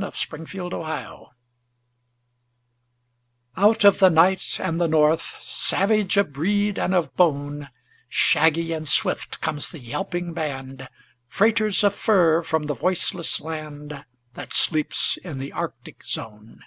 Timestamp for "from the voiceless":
12.42-13.42